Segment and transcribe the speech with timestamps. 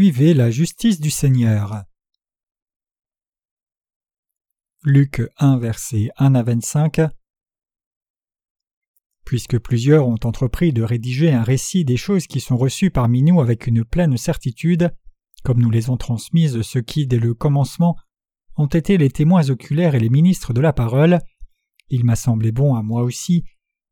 [0.00, 1.84] Suivez la justice du Seigneur.
[4.82, 7.02] Luc 1 verset 1 à 25
[9.26, 13.42] Puisque plusieurs ont entrepris de rédiger un récit des choses qui sont reçues parmi nous
[13.42, 14.90] avec une pleine certitude,
[15.44, 17.94] comme nous les ont transmises ceux qui, dès le commencement,
[18.56, 21.18] ont été les témoins oculaires et les ministres de la parole,
[21.90, 23.44] il m'a semblé bon à moi aussi,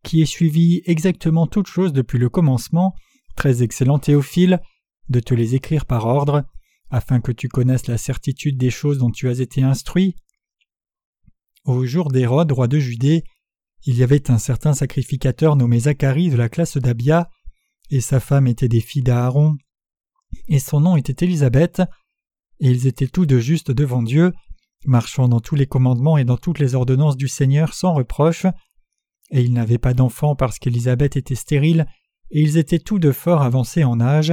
[0.04, 2.94] qui ai suivi exactement toutes choses depuis le commencement,
[3.36, 4.62] très excellent Théophile,
[5.08, 6.44] de te les écrire par ordre,
[6.90, 10.16] afin que tu connaisses la certitude des choses dont tu as été instruit.
[11.64, 13.24] Au jour d'Hérode, roi de Judée,
[13.84, 17.30] il y avait un certain sacrificateur nommé Zacharie de la classe d'Abia,
[17.90, 19.56] et sa femme était des filles d'Aaron,
[20.48, 21.80] et son nom était Élisabeth,
[22.60, 24.32] et ils étaient tous deux justes devant Dieu,
[24.84, 28.46] marchant dans tous les commandements et dans toutes les ordonnances du Seigneur sans reproche,
[29.30, 31.86] et ils n'avaient pas d'enfants parce qu'Élisabeth était stérile,
[32.30, 34.32] et ils étaient tous deux fort avancés en âge.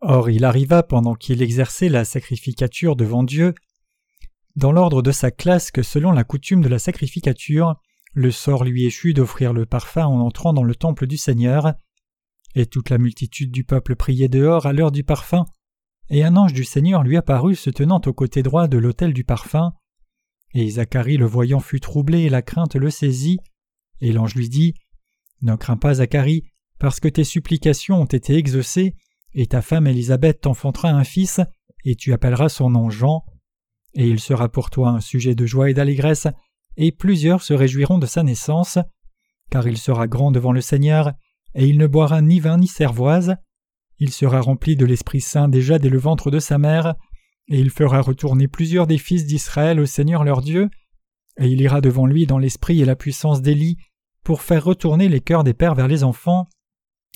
[0.00, 3.54] Or il arriva pendant qu'il exerçait la sacrificature devant Dieu,
[4.56, 7.76] dans l'ordre de sa classe que selon la coutume de la sacrificature,
[8.14, 11.74] le sort lui échut d'offrir le parfum en entrant dans le temple du Seigneur,
[12.54, 15.44] et toute la multitude du peuple priait dehors à l'heure du parfum,
[16.08, 19.24] et un ange du Seigneur lui apparut se tenant au côté droit de l'autel du
[19.24, 19.72] parfum.
[20.54, 23.40] Et Zacharie le voyant fut troublé et la crainte le saisit,
[24.00, 24.74] et l'ange lui dit
[25.42, 26.44] Ne crains pas, Zacharie,
[26.78, 28.94] parce que tes supplications ont été exaucées,
[29.36, 31.40] et ta femme Élisabeth t'enfantera un fils,
[31.84, 33.24] et tu appelleras son nom Jean,
[33.94, 36.26] et il sera pour toi un sujet de joie et d'allégresse,
[36.78, 38.78] et plusieurs se réjouiront de sa naissance,
[39.50, 41.12] car il sera grand devant le Seigneur,
[41.54, 43.36] et il ne boira ni vin ni cervoise,
[43.98, 46.94] il sera rempli de l'Esprit Saint déjà dès le ventre de sa mère,
[47.48, 50.70] et il fera retourner plusieurs des fils d'Israël au Seigneur leur Dieu,
[51.38, 53.76] et il ira devant lui dans l'esprit et la puissance d'Élie,
[54.24, 56.48] pour faire retourner les cœurs des pères vers les enfants,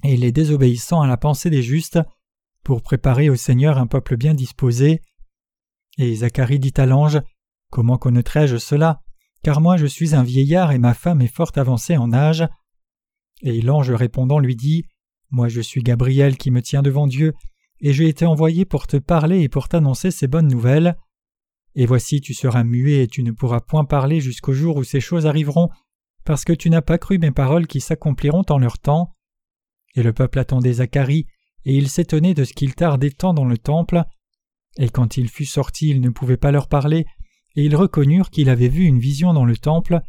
[0.04, 1.98] et les désobéissants à la pensée des justes,
[2.64, 5.02] pour préparer au Seigneur un peuple bien disposé.
[5.98, 7.20] Et Zacharie dit à l'ange
[7.70, 9.00] Comment connaîtrai-je cela?
[9.42, 12.46] Car moi je suis un vieillard et ma femme est fort avancée en âge.
[13.42, 14.84] Et l'ange répondant lui dit
[15.30, 17.34] Moi je suis Gabriel qui me tient devant Dieu,
[17.80, 20.96] et j'ai été envoyé pour te parler et pour t'annoncer ces bonnes nouvelles.
[21.74, 25.00] Et voici tu seras muet et tu ne pourras point parler jusqu'au jour où ces
[25.00, 25.70] choses arriveront,
[26.24, 29.14] parce que tu n'as pas cru mes paroles qui s'accompliront en leur temps.
[29.94, 31.26] Et le peuple attendait Zacharie,
[31.64, 34.02] et il s'étonnait de ce qu'il tardait tant dans le temple.
[34.78, 37.06] Et quand il fut sorti, il ne pouvait pas leur parler,
[37.56, 40.00] et ils reconnurent qu'il avait vu une vision dans le temple,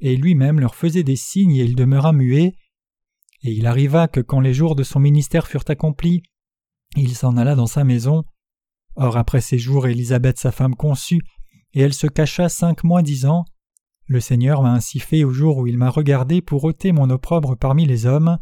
[0.00, 2.54] et lui-même leur faisait des signes et il demeura muet.
[3.42, 6.22] Et il arriva que quand les jours de son ministère furent accomplis,
[6.96, 8.24] il s'en alla dans sa maison.
[8.96, 11.22] Or après ces jours Élisabeth sa femme conçut,
[11.72, 13.44] et elle se cacha cinq mois disant
[14.06, 17.56] Le Seigneur m'a ainsi fait au jour où il m'a regardé pour ôter mon opprobre
[17.56, 18.38] parmi les hommes.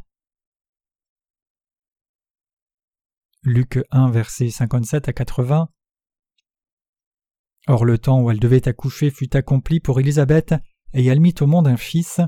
[3.48, 5.68] Luc 1 versets 57 à 80
[7.66, 10.54] Or le temps où elle devait accoucher fut accompli pour Élisabeth,
[10.92, 12.20] et elle mit au monde un fils.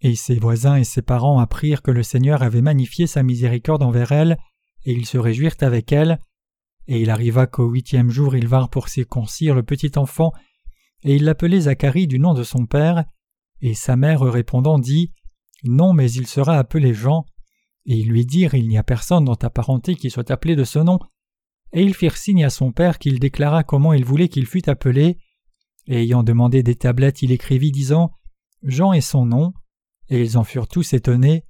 [0.00, 4.12] Et ses voisins et ses parents apprirent que le Seigneur avait magnifié sa miséricorde envers
[4.12, 4.38] elle,
[4.84, 6.18] et ils se réjouirent avec elle.
[6.86, 10.32] Et il arriva qu'au huitième jour ils vinrent pour circoncire le petit enfant,
[11.02, 13.04] et ils l'appelaient Zacharie du nom de son père,
[13.60, 15.12] et sa mère répondant dit
[15.62, 17.26] Non, mais il sera appelé Jean.
[17.86, 20.64] Et ils lui dirent Il n'y a personne dans ta parenté qui soit appelé de
[20.64, 20.98] ce nom.
[21.72, 25.18] Et ils firent signe à son père qu'il déclara comment il voulait qu'il fût appelé.
[25.86, 28.12] Et ayant demandé des tablettes, il écrivit disant
[28.62, 29.52] Jean est son nom.
[30.08, 31.44] Et ils en furent tous étonnés,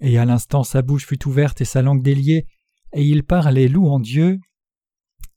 [0.00, 2.46] et à l'instant sa bouche fut ouverte et sa langue déliée,
[2.94, 4.38] et il parlait louant Dieu.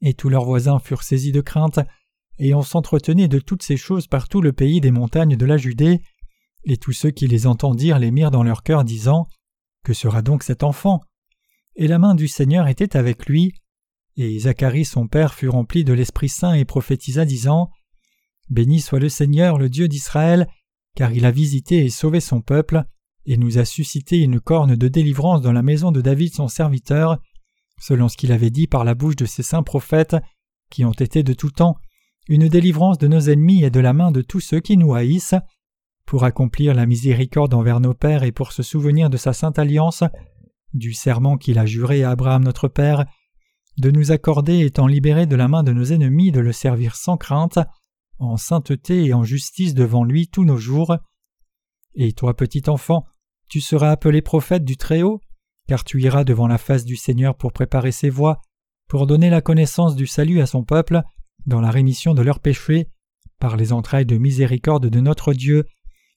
[0.01, 1.79] Et tous leurs voisins furent saisis de crainte,
[2.39, 5.57] et on s'entretenait de toutes ces choses par tout le pays des montagnes de la
[5.57, 6.01] Judée,
[6.63, 9.27] et tous ceux qui les entendirent les mirent dans leur cœur, disant
[9.83, 11.01] Que sera donc cet enfant?
[11.75, 13.53] Et la main du Seigneur était avec lui,
[14.17, 17.71] et Zacharie son père fut rempli de l'Esprit Saint et prophétisa, disant
[18.49, 20.47] Béni soit le Seigneur, le Dieu d'Israël,
[20.95, 22.83] car il a visité et sauvé son peuple,
[23.25, 27.17] et nous a suscité une corne de délivrance dans la maison de David son serviteur,
[27.79, 30.17] selon ce qu'il avait dit par la bouche de ses saints prophètes,
[30.69, 31.77] qui ont été de tout temps,
[32.27, 35.35] une délivrance de nos ennemis et de la main de tous ceux qui nous haïssent,
[36.11, 40.03] pour accomplir la miséricorde envers nos pères et pour se souvenir de sa sainte alliance,
[40.73, 43.05] du serment qu'il a juré à Abraham notre Père,
[43.77, 47.15] de nous accorder, étant libérés de la main de nos ennemis, de le servir sans
[47.15, 47.59] crainte,
[48.19, 50.97] en sainteté et en justice devant lui tous nos jours.
[51.95, 53.05] Et toi, petit enfant,
[53.47, 55.21] tu seras appelé prophète du Très-Haut,
[55.69, 58.41] car tu iras devant la face du Seigneur pour préparer ses voies,
[58.89, 61.03] pour donner la connaissance du salut à son peuple,
[61.45, 62.89] dans la rémission de leurs péchés,
[63.39, 65.63] par les entrailles de miséricorde de notre Dieu,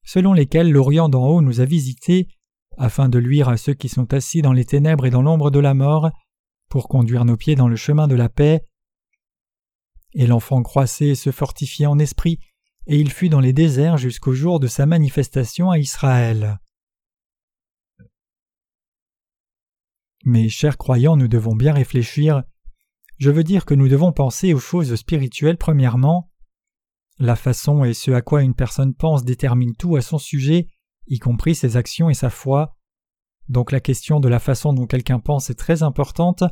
[0.05, 2.29] selon lesquelles l'Orient d'en haut nous a visités,
[2.77, 5.61] afin de luire à ceux qui sont assis dans les ténèbres et dans l'ombre de
[5.61, 6.11] la mort,
[6.69, 8.65] pour conduire nos pieds dans le chemin de la paix.
[10.15, 12.39] Et l'enfant croissait et se fortifiait en esprit,
[12.87, 16.59] et il fut dans les déserts jusqu'au jour de sa manifestation à Israël.
[20.25, 22.45] Mais chers croyants, nous devons bien réfléchir.
[23.19, 26.31] Je veux dire que nous devons penser aux choses spirituelles premièrement.
[27.19, 30.69] La façon et ce à quoi une personne pense détermine tout à son sujet,
[31.07, 32.77] y compris ses actions et sa foi.
[33.49, 36.43] Donc la question de la façon dont quelqu'un pense est très importante.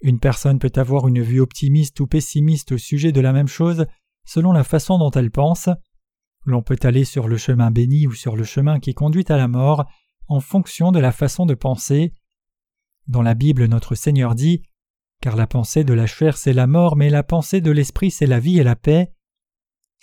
[0.00, 3.86] Une personne peut avoir une vue optimiste ou pessimiste au sujet de la même chose
[4.24, 5.68] selon la façon dont elle pense.
[6.46, 9.48] L'on peut aller sur le chemin béni ou sur le chemin qui conduit à la
[9.48, 9.86] mort
[10.28, 12.12] en fonction de la façon de penser.
[13.06, 14.62] Dans la Bible, notre Seigneur dit
[15.20, 18.26] Car la pensée de la chair c'est la mort, mais la pensée de l'esprit c'est
[18.26, 19.12] la vie et la paix.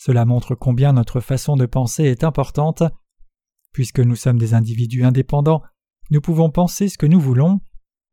[0.03, 2.81] Cela montre combien notre façon de penser est importante.
[3.71, 5.61] Puisque nous sommes des individus indépendants,
[6.09, 7.59] nous pouvons penser ce que nous voulons,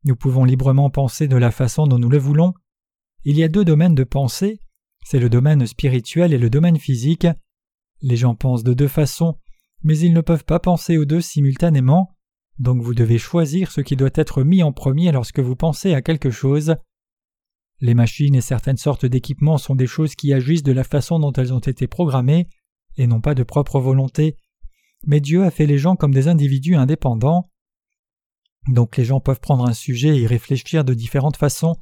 [0.03, 2.53] nous pouvons librement penser de la façon dont nous le voulons.
[3.23, 4.59] Il y a deux domaines de pensée,
[5.03, 7.25] c'est le domaine spirituel et le domaine physique.
[8.03, 9.39] Les gens pensent de deux façons,
[9.81, 12.15] mais ils ne peuvent pas penser aux deux simultanément.
[12.59, 16.03] Donc vous devez choisir ce qui doit être mis en premier lorsque vous pensez à
[16.03, 16.75] quelque chose.
[17.81, 21.31] Les machines et certaines sortes d'équipements sont des choses qui agissent de la façon dont
[21.33, 22.47] elles ont été programmées,
[22.97, 24.35] et non pas de propre volonté.
[25.05, 27.49] Mais Dieu a fait les gens comme des individus indépendants.
[28.67, 31.77] Donc les gens peuvent prendre un sujet et réfléchir de différentes façons.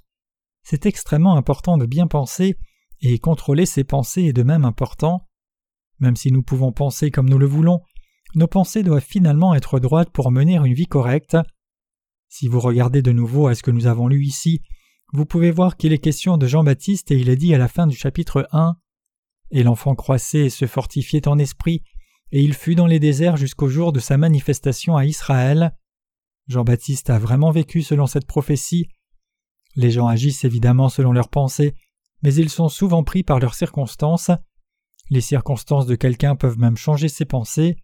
[0.61, 2.57] C'est extrêmement important de bien penser,
[3.01, 5.27] et contrôler ses pensées est de même important.
[5.99, 7.81] Même si nous pouvons penser comme nous le voulons,
[8.35, 11.37] nos pensées doivent finalement être droites pour mener une vie correcte.
[12.27, 14.61] Si vous regardez de nouveau à ce que nous avons lu ici,
[15.13, 17.87] vous pouvez voir qu'il est question de Jean-Baptiste et il est dit à la fin
[17.87, 18.75] du chapitre 1
[19.51, 21.83] Et l'enfant croissait et se fortifiait en esprit,
[22.31, 25.75] et il fut dans les déserts jusqu'au jour de sa manifestation à Israël.
[26.47, 28.89] Jean-Baptiste a vraiment vécu selon cette prophétie.
[29.75, 31.73] Les gens agissent évidemment selon leurs pensées,
[32.21, 34.31] mais ils sont souvent pris par leurs circonstances.
[35.09, 37.77] Les circonstances de quelqu'un peuvent même changer ses pensées.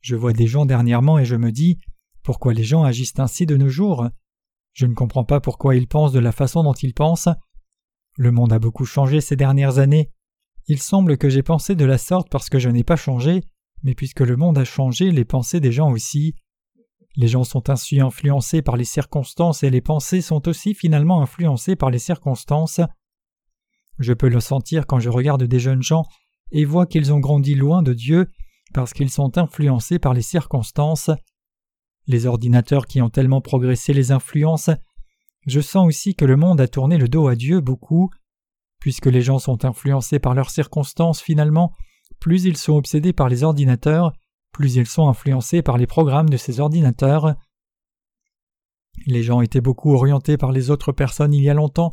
[0.00, 1.78] Je vois des gens dernièrement et je me dis
[2.22, 4.08] pourquoi les gens agissent ainsi de nos jours?
[4.74, 7.28] Je ne comprends pas pourquoi ils pensent de la façon dont ils pensent.
[8.16, 10.10] Le monde a beaucoup changé ces dernières années.
[10.66, 13.42] Il semble que j'ai pensé de la sorte parce que je n'ai pas changé,
[13.82, 16.34] mais puisque le monde a changé, les pensées des gens aussi.
[17.16, 21.76] Les gens sont ainsi influencés par les circonstances et les pensées sont aussi finalement influencées
[21.76, 22.80] par les circonstances.
[23.98, 26.04] Je peux le sentir quand je regarde des jeunes gens
[26.50, 28.28] et vois qu'ils ont grandi loin de Dieu
[28.72, 31.10] parce qu'ils sont influencés par les circonstances.
[32.06, 34.76] Les ordinateurs qui ont tellement progressé les influencent.
[35.46, 38.10] Je sens aussi que le monde a tourné le dos à Dieu beaucoup.
[38.80, 41.72] Puisque les gens sont influencés par leurs circonstances, finalement,
[42.20, 44.12] plus ils sont obsédés par les ordinateurs,
[44.52, 47.34] plus ils sont influencés par les programmes de ces ordinateurs.
[49.06, 51.92] Les gens étaient beaucoup orientés par les autres personnes il y a longtemps,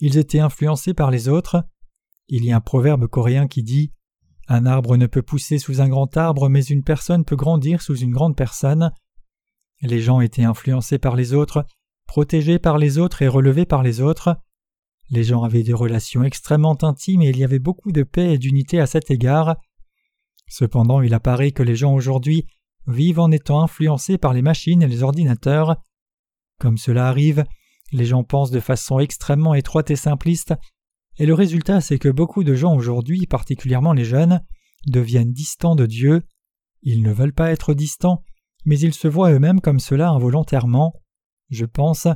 [0.00, 1.64] ils étaient influencés par les autres.
[2.28, 3.92] Il y a un proverbe coréen qui dit
[4.48, 7.96] un arbre ne peut pousser sous un grand arbre, mais une personne peut grandir sous
[7.96, 8.92] une grande personne.
[9.82, 11.64] Les gens étaient influencés par les autres,
[12.06, 14.36] protégés par les autres et relevés par les autres.
[15.10, 18.38] Les gens avaient des relations extrêmement intimes et il y avait beaucoup de paix et
[18.38, 19.56] d'unité à cet égard.
[20.48, 22.46] Cependant, il apparaît que les gens aujourd'hui
[22.86, 25.76] vivent en étant influencés par les machines et les ordinateurs.
[26.58, 27.44] Comme cela arrive,
[27.92, 30.54] les gens pensent de façon extrêmement étroite et simpliste,
[31.18, 34.42] et le résultat c'est que beaucoup de gens aujourd'hui, particulièrement les jeunes,
[34.86, 36.22] deviennent distants de Dieu.
[36.82, 38.22] Ils ne veulent pas être distants,
[38.68, 40.92] mais ils se voient eux-mêmes comme cela involontairement.
[41.48, 42.06] Je pense.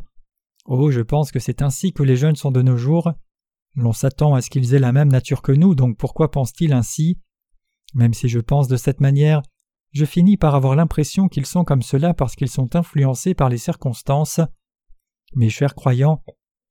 [0.66, 3.10] Oh, je pense que c'est ainsi que les jeunes sont de nos jours.
[3.74, 7.18] L'on s'attend à ce qu'ils aient la même nature que nous, donc pourquoi pensent-ils ainsi?
[7.94, 9.40] Même si je pense de cette manière,
[9.92, 13.56] je finis par avoir l'impression qu'ils sont comme cela parce qu'ils sont influencés par les
[13.56, 14.40] circonstances.
[15.34, 16.22] Mes chers croyants,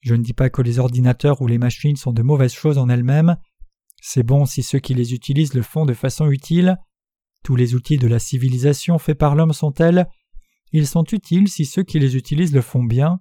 [0.01, 2.87] je ne dis pas que les ordinateurs ou les machines sont de mauvaises choses en
[2.87, 3.35] elles-mêmes.
[3.99, 6.77] C'est bon si ceux qui les utilisent le font de façon utile.
[7.43, 10.07] Tous les outils de la civilisation faits par l'homme sont tels.
[10.71, 13.19] Ils sont utiles si ceux qui les utilisent le font bien.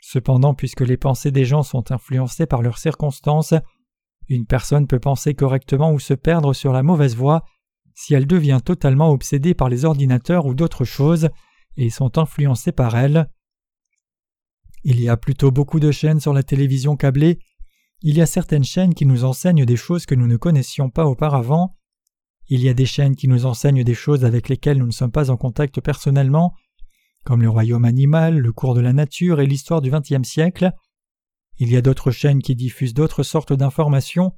[0.00, 3.54] Cependant, puisque les pensées des gens sont influencées par leurs circonstances,
[4.28, 7.44] une personne peut penser correctement ou se perdre sur la mauvaise voie
[7.94, 11.30] si elle devient totalement obsédée par les ordinateurs ou d'autres choses
[11.76, 13.28] et sont influencées par elles.
[14.84, 17.40] Il y a plutôt beaucoup de chaînes sur la télévision câblée.
[18.02, 21.06] Il y a certaines chaînes qui nous enseignent des choses que nous ne connaissions pas
[21.06, 21.76] auparavant.
[22.48, 25.12] Il y a des chaînes qui nous enseignent des choses avec lesquelles nous ne sommes
[25.12, 26.54] pas en contact personnellement,
[27.24, 30.72] comme le royaume animal, le cours de la nature et l'histoire du XXe siècle.
[31.58, 34.32] Il y a d'autres chaînes qui diffusent d'autres sortes d'informations.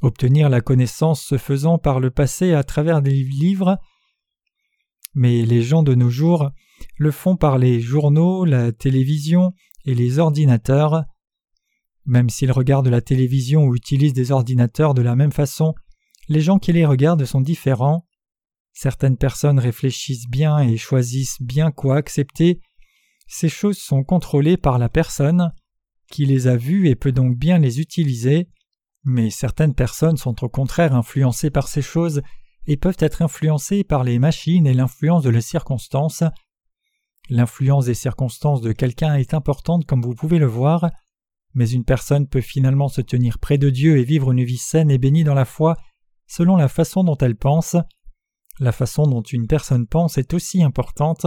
[0.00, 3.76] Obtenir la connaissance se faisant par le passé à travers des livres.
[5.14, 6.50] Mais les gens de nos jours
[6.96, 9.52] le font par les journaux, la télévision
[9.84, 11.04] et les ordinateurs.
[12.06, 15.74] Même s'ils regardent la télévision ou utilisent des ordinateurs de la même façon,
[16.28, 18.06] les gens qui les regardent sont différents.
[18.72, 22.60] Certaines personnes réfléchissent bien et choisissent bien quoi accepter.
[23.26, 25.52] Ces choses sont contrôlées par la personne
[26.10, 28.48] qui les a vues et peut donc bien les utiliser.
[29.04, 32.22] Mais certaines personnes sont au contraire influencées par ces choses
[32.66, 36.24] et peuvent être influencées par les machines et l'influence de les circonstances.
[37.30, 40.90] L'influence des circonstances de quelqu'un est importante comme vous pouvez le voir,
[41.54, 44.90] mais une personne peut finalement se tenir près de Dieu et vivre une vie saine
[44.90, 45.76] et bénie dans la foi
[46.28, 47.76] selon la façon dont elle pense.
[48.60, 51.26] La façon dont une personne pense est aussi importante.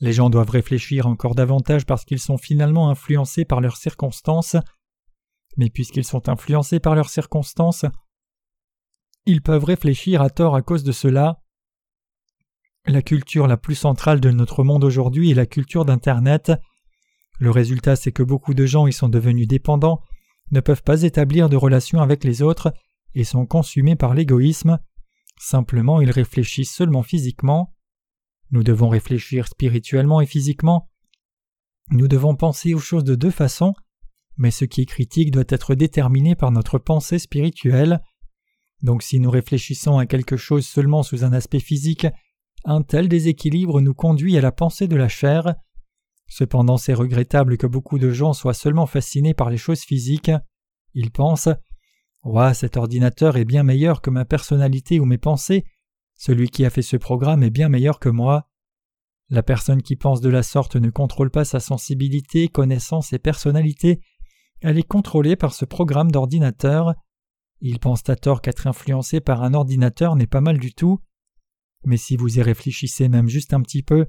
[0.00, 4.56] Les gens doivent réfléchir encore davantage parce qu'ils sont finalement influencés par leurs circonstances.
[5.56, 7.84] Mais puisqu'ils sont influencés par leurs circonstances,
[9.26, 11.40] ils peuvent réfléchir à tort à cause de cela.
[12.86, 16.52] La culture la plus centrale de notre monde aujourd'hui est la culture d'Internet.
[17.38, 20.00] Le résultat c'est que beaucoup de gens y sont devenus dépendants,
[20.50, 22.72] ne peuvent pas établir de relations avec les autres
[23.18, 24.78] et sont consumés par l'égoïsme.
[25.40, 27.74] Simplement ils réfléchissent seulement physiquement.
[28.52, 30.88] Nous devons réfléchir spirituellement et physiquement.
[31.90, 33.74] Nous devons penser aux choses de deux façons,
[34.36, 38.00] mais ce qui est critique doit être déterminé par notre pensée spirituelle.
[38.82, 42.06] Donc si nous réfléchissons à quelque chose seulement sous un aspect physique,
[42.64, 45.56] un tel déséquilibre nous conduit à la pensée de la chair.
[46.28, 50.30] Cependant c'est regrettable que beaucoup de gens soient seulement fascinés par les choses physiques.
[50.94, 51.48] Ils pensent
[52.24, 55.64] Ouah, cet ordinateur est bien meilleur que ma personnalité ou mes pensées,
[56.14, 58.48] celui qui a fait ce programme est bien meilleur que moi.
[59.30, 64.00] La personne qui pense de la sorte ne contrôle pas sa sensibilité, connaissance et personnalité,
[64.60, 66.94] elle est contrôlée par ce programme d'ordinateur.
[67.60, 71.00] Ils pensent à tort qu'être influencé par un ordinateur n'est pas mal du tout.
[71.84, 74.06] Mais si vous y réfléchissez même juste un petit peu,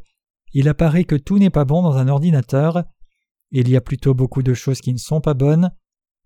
[0.53, 2.83] il apparaît que tout n'est pas bon dans un ordinateur.
[3.51, 5.71] Il y a plutôt beaucoup de choses qui ne sont pas bonnes.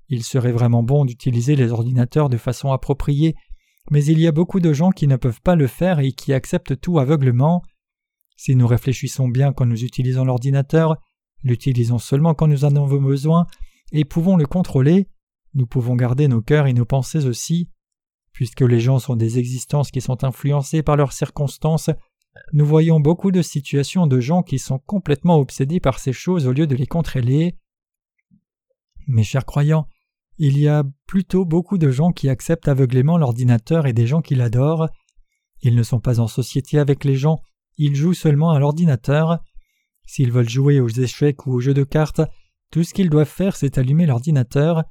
[0.10, 3.36] Il serait vraiment bon d'utiliser les ordinateurs de façon appropriée,
[3.92, 6.34] mais il y a beaucoup de gens qui ne peuvent pas le faire et qui
[6.34, 7.62] acceptent tout aveuglement.
[8.38, 10.96] Si nous réfléchissons bien quand nous utilisons l'ordinateur,
[11.44, 13.46] l'utilisons seulement quand nous en avons besoin,
[13.92, 15.08] et pouvons le contrôler,
[15.54, 17.70] nous pouvons garder nos cœurs et nos pensées aussi.
[18.32, 21.92] Puisque les gens sont des existences qui sont influencées par leurs circonstances,
[22.52, 26.52] nous voyons beaucoup de situations de gens qui sont complètement obsédés par ces choses au
[26.52, 27.56] lieu de les contrôler.
[29.08, 29.88] Mes chers croyants,
[30.38, 34.36] il y a plutôt beaucoup de gens qui acceptent aveuglément l'ordinateur et des gens qui
[34.36, 34.90] l'adorent.
[35.62, 37.40] Ils ne sont pas en société avec les gens,
[37.78, 39.40] ils jouent seulement à l'ordinateur.
[40.06, 42.22] S'ils veulent jouer aux échecs ou aux jeux de cartes,
[42.72, 44.84] tout ce qu'ils doivent faire c'est allumer l'ordinateur.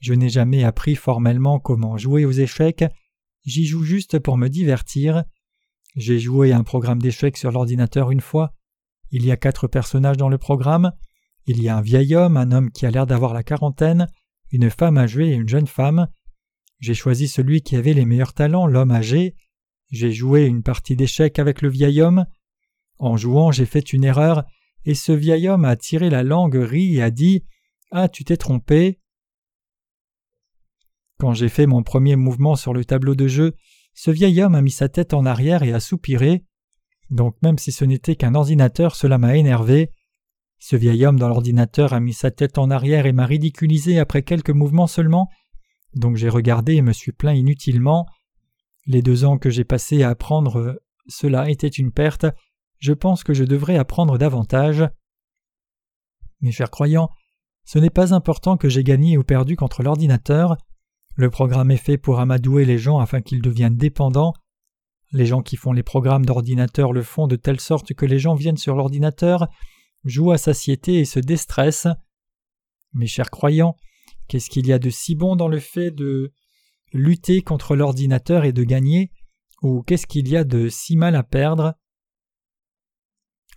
[0.00, 2.84] Je n'ai jamais appris formellement comment jouer aux échecs,
[3.44, 5.24] j'y joue juste pour me divertir.
[5.96, 8.54] J'ai joué un programme d'échecs sur l'ordinateur une fois.
[9.10, 10.92] Il y a quatre personnages dans le programme.
[11.46, 14.06] Il y a un vieil homme, un homme qui a l'air d'avoir la quarantaine,
[14.50, 16.08] une femme âgée et une jeune femme.
[16.80, 19.34] J'ai choisi celui qui avait les meilleurs talents, l'homme âgé.
[19.90, 22.26] J'ai joué une partie d'échecs avec le vieil homme.
[22.98, 24.44] En jouant, j'ai fait une erreur,
[24.84, 27.44] et ce vieil homme a tiré la langue, ri et a dit
[27.90, 29.00] Ah, tu t'es trompé.
[31.18, 33.54] Quand j'ai fait mon premier mouvement sur le tableau de jeu,
[33.94, 36.44] ce vieil homme a mis sa tête en arrière et a soupiré.
[37.10, 39.90] Donc même si ce n'était qu'un ordinateur, cela m'a énervé.
[40.58, 44.22] Ce vieil homme dans l'ordinateur a mis sa tête en arrière et m'a ridiculisé après
[44.22, 45.28] quelques mouvements seulement,
[45.94, 48.06] donc j'ai regardé et me suis plaint inutilement.
[48.86, 52.26] Les deux ans que j'ai passés à apprendre cela étaient une perte,
[52.78, 54.84] je pense que je devrais apprendre davantage.
[56.40, 57.10] Mes chers croyants,
[57.64, 60.56] ce n'est pas important que j'ai gagné ou perdu contre l'ordinateur.
[61.16, 64.32] Le programme est fait pour amadouer les gens afin qu'ils deviennent dépendants.
[65.12, 68.34] Les gens qui font les programmes d'ordinateur le font de telle sorte que les gens
[68.34, 69.48] viennent sur l'ordinateur
[70.04, 71.86] joue à satiété et se déstresse.
[72.92, 73.76] Mes chers croyants,
[74.28, 76.32] qu'est-ce qu'il y a de si bon dans le fait de
[76.92, 79.10] lutter contre l'ordinateur et de gagner,
[79.62, 81.74] ou qu'est-ce qu'il y a de si mal à perdre?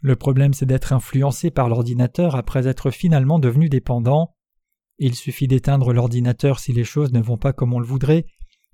[0.01, 4.35] Le problème c'est d'être influencé par l'ordinateur après être finalement devenu dépendant.
[4.97, 8.25] Il suffit d'éteindre l'ordinateur si les choses ne vont pas comme on le voudrait,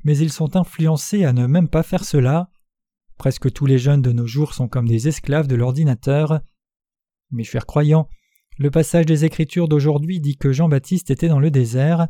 [0.03, 2.49] mais ils sont influencés à ne même pas faire cela.
[3.17, 6.39] Presque tous les jeunes de nos jours sont comme des esclaves de l'ordinateur.
[7.31, 8.07] Mes chers croyants,
[8.57, 12.07] le passage des Écritures d'aujourd'hui dit que Jean-Baptiste était dans le désert.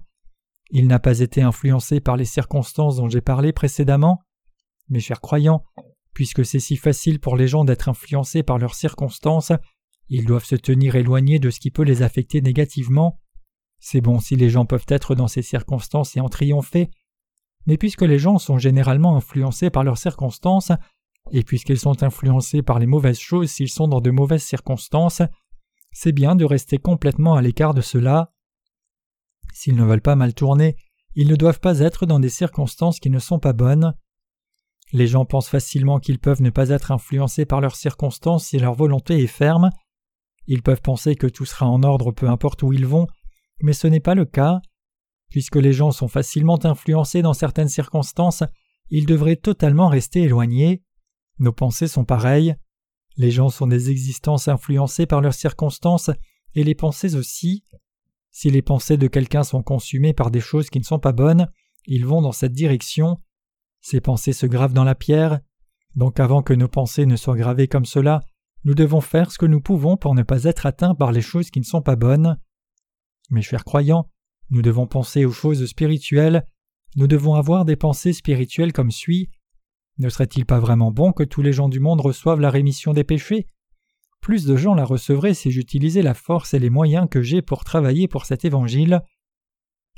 [0.70, 4.22] Il n'a pas été influencé par les circonstances dont j'ai parlé précédemment.
[4.90, 5.64] Mes chers croyants,
[6.14, 9.52] puisque c'est si facile pour les gens d'être influencés par leurs circonstances,
[10.08, 13.20] ils doivent se tenir éloignés de ce qui peut les affecter négativement.
[13.80, 16.92] C'est bon si les gens peuvent être dans ces circonstances et en triompher,
[17.66, 20.72] mais puisque les gens sont généralement influencés par leurs circonstances,
[21.32, 25.22] et puisqu'ils sont influencés par les mauvaises choses s'ils sont dans de mauvaises circonstances,
[25.92, 28.34] c'est bien de rester complètement à l'écart de cela.
[29.54, 30.76] S'ils ne veulent pas mal tourner,
[31.16, 33.96] ils ne doivent pas être dans des circonstances qui ne sont pas bonnes.
[34.94, 38.74] Les gens pensent facilement qu'ils peuvent ne pas être influencés par leurs circonstances si leur
[38.74, 39.72] volonté est ferme.
[40.46, 43.08] Ils peuvent penser que tout sera en ordre peu importe où ils vont,
[43.62, 44.62] mais ce n'est pas le cas.
[45.30, 48.44] Puisque les gens sont facilement influencés dans certaines circonstances,
[48.90, 50.84] ils devraient totalement rester éloignés.
[51.40, 52.56] Nos pensées sont pareilles.
[53.16, 56.12] Les gens sont des existences influencées par leurs circonstances,
[56.54, 57.64] et les pensées aussi.
[58.32, 61.50] Si les pensées de quelqu'un sont consumées par des choses qui ne sont pas bonnes,
[61.86, 63.18] ils vont dans cette direction.
[63.82, 65.40] Ces pensées se gravent dans la pierre.
[65.96, 68.22] Donc avant que nos pensées ne soient gravées comme cela,
[68.64, 71.50] nous devons faire ce que nous pouvons pour ne pas être atteints par les choses
[71.50, 72.38] qui ne sont pas bonnes.
[73.30, 74.10] Mes chers croyants,
[74.50, 76.46] nous devons penser aux choses spirituelles,
[76.96, 79.30] nous devons avoir des pensées spirituelles comme suit.
[80.00, 83.04] Ne serait-il pas vraiment bon que tous les gens du monde reçoivent la rémission des
[83.04, 83.48] péchés?
[84.22, 87.64] Plus de gens la recevraient si j'utilisais la force et les moyens que j'ai pour
[87.64, 89.02] travailler pour cet évangile.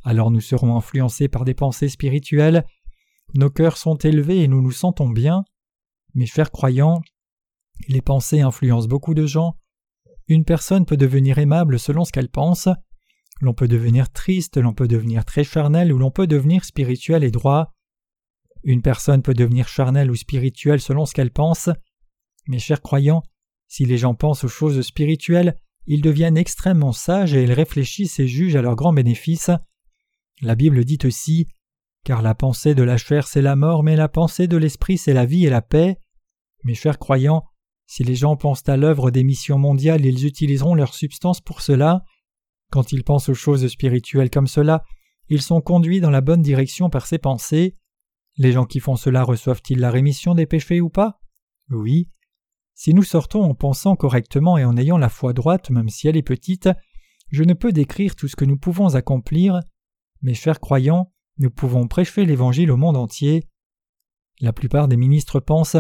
[0.03, 2.65] Alors nous serons influencés par des pensées spirituelles,
[3.35, 5.43] nos cœurs sont élevés et nous nous sentons bien.
[6.15, 7.01] Mes chers croyants,
[7.87, 9.55] les pensées influencent beaucoup de gens.
[10.27, 12.69] Une personne peut devenir aimable selon ce qu'elle pense.
[13.41, 17.31] L'on peut devenir triste, l'on peut devenir très charnel ou l'on peut devenir spirituel et
[17.31, 17.71] droit.
[18.63, 21.69] Une personne peut devenir charnelle ou spirituelle selon ce qu'elle pense.
[22.47, 23.23] Mes chers croyants,
[23.67, 28.27] si les gens pensent aux choses spirituelles, ils deviennent extrêmement sages et ils réfléchissent et
[28.27, 29.49] jugent à leur grand bénéfice.
[30.41, 31.47] La Bible dit aussi
[32.03, 35.13] Car la pensée de la chair c'est la mort, mais la pensée de l'esprit c'est
[35.13, 35.97] la vie et la paix.
[36.63, 37.43] Mes chers croyants,
[37.87, 42.03] si les gens pensent à l'œuvre des missions mondiales, ils utiliseront leur substance pour cela.
[42.71, 44.83] Quand ils pensent aux choses spirituelles comme cela,
[45.27, 47.77] ils sont conduits dans la bonne direction par ces pensées.
[48.39, 51.19] Les gens qui font cela reçoivent-ils la rémission des péchés ou pas?
[51.69, 52.09] Oui.
[52.73, 56.15] Si nous sortons en pensant correctement et en ayant la foi droite, même si elle
[56.15, 56.69] est petite,
[57.27, 59.59] je ne peux décrire tout ce que nous pouvons accomplir.
[60.21, 63.43] Mes chers croyants, nous pouvons prêcher l'Évangile au monde entier.
[64.39, 65.75] La plupart des ministres pensent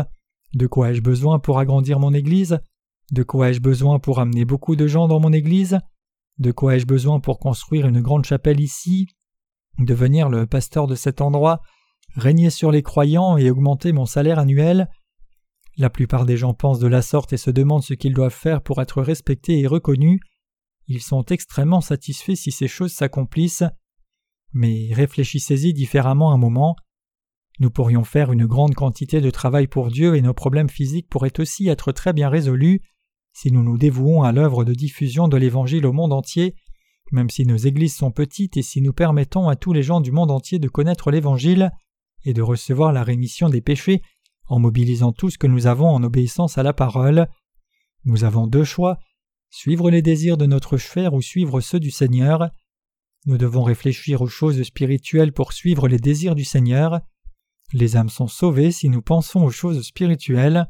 [0.53, 2.59] De quoi ai-je besoin pour agrandir mon Église?
[3.13, 5.79] De quoi ai-je besoin pour amener beaucoup de gens dans mon Église?
[6.39, 9.07] De quoi ai-je besoin pour construire une grande chapelle ici?
[9.77, 11.61] Devenir le pasteur de cet endroit
[12.15, 14.89] Régner sur les croyants et augmenter mon salaire annuel
[15.77, 18.61] La plupart des gens pensent de la sorte et se demandent ce qu'ils doivent faire
[18.61, 20.19] pour être respectés et reconnus.
[20.87, 23.63] Ils sont extrêmement satisfaits si ces choses s'accomplissent.
[24.53, 26.75] Mais réfléchissez-y différemment un moment.
[27.59, 31.39] Nous pourrions faire une grande quantité de travail pour Dieu et nos problèmes physiques pourraient
[31.39, 32.81] aussi être très bien résolus
[33.33, 36.55] si nous nous dévouons à l'œuvre de diffusion de l'Évangile au monde entier,
[37.11, 40.11] même si nos églises sont petites et si nous permettons à tous les gens du
[40.11, 41.71] monde entier de connaître l'Évangile
[42.25, 44.01] et de recevoir la rémission des péchés
[44.47, 47.27] en mobilisant tout ce que nous avons en obéissance à la parole,
[48.05, 48.99] nous avons deux choix
[49.49, 52.49] suivre les désirs de notre chair ou suivre ceux du Seigneur.
[53.25, 57.01] Nous devons réfléchir aux choses spirituelles pour suivre les désirs du Seigneur.
[57.73, 60.67] Les âmes sont sauvées si nous pensons aux choses spirituelles.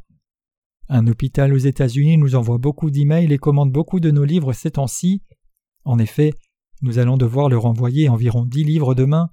[0.87, 4.71] Un hôpital aux États-Unis nous envoie beaucoup d'emails et commande beaucoup de nos livres ces
[4.71, 5.21] temps-ci.
[5.83, 6.33] En effet,
[6.81, 9.29] nous allons devoir leur envoyer environ dix livres demain.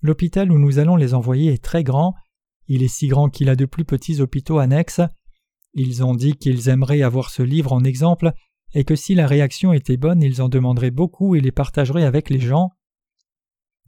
[0.00, 2.14] L'hôpital où nous allons les envoyer est très grand.
[2.66, 5.00] Il est si grand qu'il a de plus petits hôpitaux annexes.
[5.74, 8.32] Ils ont dit qu'ils aimeraient avoir ce livre en exemple
[8.74, 12.30] et que si la réaction était bonne, ils en demanderaient beaucoup et les partageraient avec
[12.30, 12.70] les gens.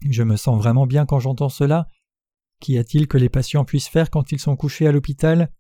[0.09, 1.87] Je me sens vraiment bien quand j'entends cela.
[2.61, 5.53] Qu'y a-t-il que les patients puissent faire quand ils sont couchés à l'hôpital?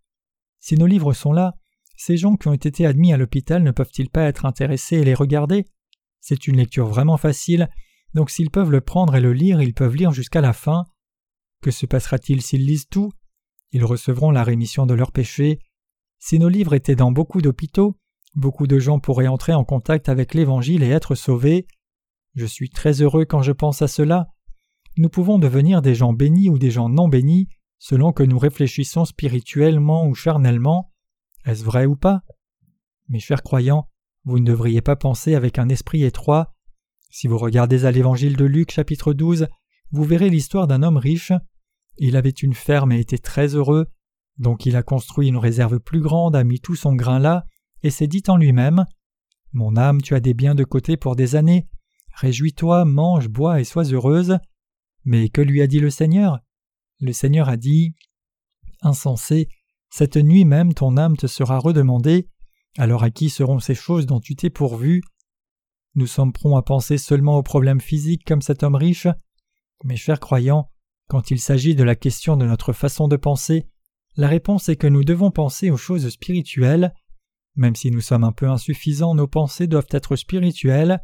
[0.59, 1.55] Si nos livres sont là,
[1.97, 5.15] ces gens qui ont été admis à l'hôpital ne peuvent-ils pas être intéressés et les
[5.15, 5.67] regarder?
[6.21, 7.69] C'est une lecture vraiment facile,
[8.15, 10.85] donc s'ils peuvent le prendre et le lire, ils peuvent lire jusqu'à la fin.
[11.63, 13.11] Que se passera-t-il s'ils lisent tout?
[13.73, 15.59] Ils recevront la rémission de leurs péchés.
[16.19, 17.97] Si nos livres étaient dans beaucoup d'hôpitaux,
[18.35, 21.67] beaucoup de gens pourraient entrer en contact avec l'Évangile et être sauvés.
[22.35, 24.29] Je suis très heureux quand je pense à cela.
[24.97, 29.05] Nous pouvons devenir des gens bénis ou des gens non bénis selon que nous réfléchissons
[29.05, 30.93] spirituellement ou charnellement.
[31.47, 32.23] Est-ce vrai ou pas?
[33.09, 33.89] Mes chers croyants,
[34.25, 36.55] vous ne devriez pas penser avec un esprit étroit.
[37.11, 39.49] Si vous regardez à l'évangile de Luc chapitre 12,
[39.91, 41.33] vous verrez l'histoire d'un homme riche.
[41.99, 43.89] Il avait une ferme et était très heureux,
[44.39, 47.45] donc il a construit une réserve plus grande, a mis tout son grain là,
[47.83, 48.85] et s'est dit en lui-même
[49.53, 51.67] Mon âme, tu as des biens de côté pour des années.
[52.15, 54.39] Réjouis-toi, mange, bois et sois heureuse.
[55.05, 56.39] Mais que lui a dit le Seigneur?
[57.01, 57.97] Le Seigneur a dit
[58.83, 59.49] Insensé,
[59.91, 62.29] cette nuit même ton âme te sera redemandée,
[62.79, 65.03] alors à qui seront ces choses dont tu t'es pourvu?
[65.95, 69.09] Nous sommes prompts à penser seulement aux problèmes physiques comme cet homme riche.
[69.85, 70.71] Mes chers croyants,
[71.09, 73.67] quand il s'agit de la question de notre façon de penser,
[74.17, 76.95] la réponse est que nous devons penser aux choses spirituelles.
[77.57, 81.01] Même si nous sommes un peu insuffisants, nos pensées doivent être spirituelles.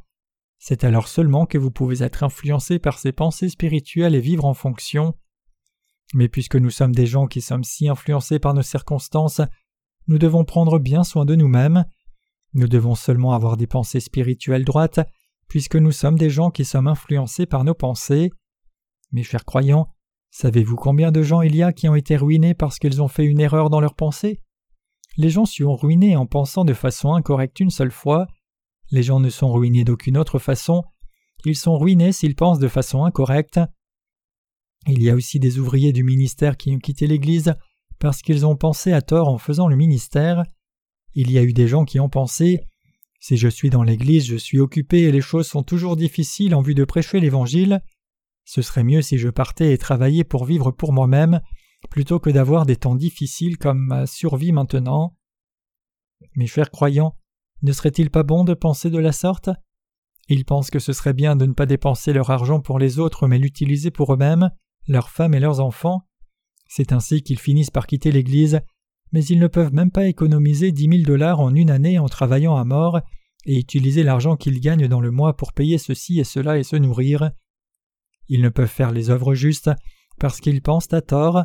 [0.59, 4.55] C'est alors seulement que vous pouvez être influencé par ces pensées spirituelles et vivre en
[4.55, 5.15] fonction.
[6.15, 9.41] Mais puisque nous sommes des gens qui sommes si influencés par nos circonstances,
[10.07, 11.85] nous devons prendre bien soin de nous-mêmes.
[12.55, 15.01] Nous devons seulement avoir des pensées spirituelles droites,
[15.49, 18.31] puisque nous sommes des gens qui sommes influencés par nos pensées.
[19.13, 19.89] Mes chers croyants,
[20.31, 23.25] savez-vous combien de gens il y a qui ont été ruinés parce qu'ils ont fait
[23.25, 24.41] une erreur dans leurs pensées?
[25.17, 28.27] Les gens s'y ont ruinés en pensant de façon incorrecte une seule fois.
[28.91, 30.85] Les gens ne sont ruinés d'aucune autre façon.
[31.45, 33.61] Ils sont ruinés s'ils pensent de façon incorrecte.
[34.87, 37.55] Il y a aussi des ouvriers du ministère qui ont quitté l'Église
[37.99, 40.45] parce qu'ils ont pensé à tort en faisant le ministère.
[41.19, 42.61] Il y a eu des gens qui ont pensé
[43.21, 46.61] Si je suis dans l'Église, je suis occupé et les choses sont toujours difficiles en
[46.61, 47.81] vue de prêcher l'Évangile.
[48.45, 51.41] Ce serait mieux si je partais et travaillais pour vivre pour moi-même,
[51.89, 55.17] plutôt que d'avoir des temps difficiles comme ma survie maintenant.
[56.35, 57.17] Mes chers croyants,
[57.63, 59.49] ne serait-il pas bon de penser de la sorte?
[60.29, 63.27] Ils pensent que ce serait bien de ne pas dépenser leur argent pour les autres
[63.27, 64.51] mais l'utiliser pour eux-mêmes
[64.87, 66.03] leurs femmes et leurs enfants.
[66.69, 68.61] C'est ainsi qu'ils finissent par quitter l'Église,
[69.13, 72.57] mais ils ne peuvent même pas économiser dix mille dollars en une année en travaillant
[72.57, 73.01] à mort
[73.45, 76.77] et utiliser l'argent qu'ils gagnent dans le mois pour payer ceci et cela et se
[76.77, 77.31] nourrir.
[78.29, 79.71] Ils ne peuvent faire les œuvres justes
[80.19, 81.45] parce qu'ils pensent à tort.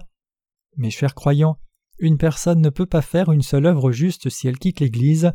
[0.77, 1.57] Mes chers croyants,
[1.99, 5.33] une personne ne peut pas faire une seule œuvre juste si elle quitte l'Église.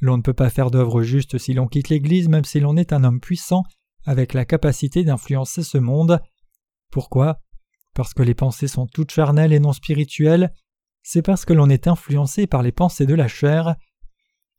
[0.00, 2.92] L'on ne peut pas faire d'œuvre juste si l'on quitte l'Église même si l'on est
[2.92, 3.62] un homme puissant
[4.04, 6.20] avec la capacité d'influencer ce monde.
[6.90, 7.40] Pourquoi?
[7.94, 10.52] Parce que les pensées sont toutes charnelles et non spirituelles.
[11.06, 13.76] C'est parce que l'on est influencé par les pensées de la chair.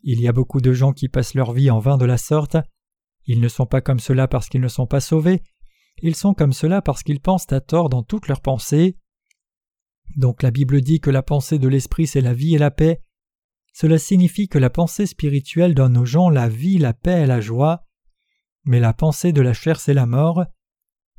[0.03, 2.55] Il y a beaucoup de gens qui passent leur vie en vain de la sorte.
[3.25, 5.41] Ils ne sont pas comme cela parce qu'ils ne sont pas sauvés.
[6.03, 8.95] Ils sont comme cela parce qu'ils pensent à tort dans toutes leurs pensées.
[10.17, 13.01] Donc la Bible dit que la pensée de l'esprit c'est la vie et la paix.
[13.73, 17.41] Cela signifie que la pensée spirituelle donne aux gens la vie, la paix et la
[17.41, 17.87] joie.
[18.65, 20.45] Mais la pensée de la chair c'est la mort.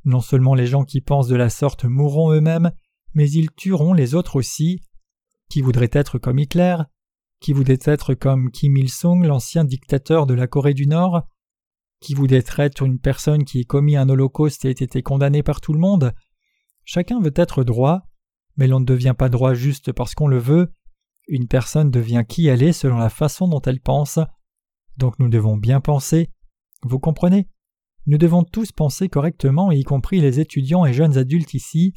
[0.05, 2.71] Non seulement les gens qui pensent de la sorte mourront eux-mêmes,
[3.15, 4.86] mais ils tueront les autres aussi.
[5.51, 6.77] Qui voudrait être comme Hitler
[7.41, 11.23] Qui voudrait être comme Kim Il-sung, l'ancien dictateur de la Corée du Nord
[12.01, 15.61] Qui voudrait être une personne qui a commis un holocauste et a été condamnée par
[15.61, 16.13] tout le monde
[16.85, 18.03] Chacun veut être droit,
[18.57, 20.73] mais l'on ne devient pas droit juste parce qu'on le veut.
[21.29, 24.21] Une personne devient qui elle est selon la façon dont elle pense.
[24.97, 26.31] Donc nous devons bien penser.
[26.83, 27.49] Vous comprenez?
[28.07, 31.95] Nous devons tous penser correctement, y compris les étudiants et jeunes adultes ici.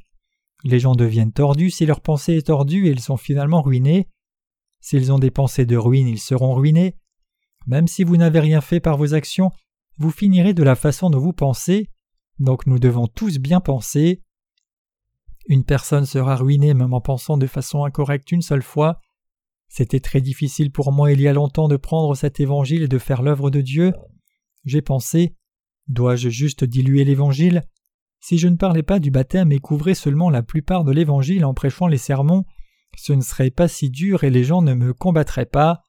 [0.64, 4.08] Les gens deviennent tordus si leur pensée est tordue et ils sont finalement ruinés.
[4.82, 6.98] S'ils ont des pensées de ruine, ils seront ruinés.
[7.68, 9.52] Même si vous n'avez rien fait par vos actions,
[9.98, 11.90] vous finirez de la façon dont vous pensez,
[12.40, 14.24] donc nous devons tous bien penser.
[15.48, 19.02] Une personne sera ruinée même en pensant de façon incorrecte une seule fois.
[19.68, 22.98] C'était très difficile pour moi il y a longtemps de prendre cet évangile et de
[22.98, 23.94] faire l'œuvre de Dieu.
[24.66, 25.36] J'ai pensé
[25.88, 27.68] Dois-je juste diluer l'Évangile?
[28.20, 31.54] Si je ne parlais pas du baptême et couvrais seulement la plupart de l'Évangile en
[31.54, 32.46] prêchant les sermons,
[32.98, 35.82] ce ne serait pas si dur et les gens ne me combattraient pas.